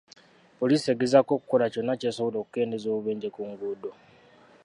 Poliisi 0.59 0.87
egezaako 0.93 1.31
okukola 1.35 1.65
kyonna 1.73 1.93
ky'esobola 1.99 2.37
okukendeeza 2.39 2.87
obubenje 2.91 3.29
ku 3.35 3.41
nguudo. 3.49 3.91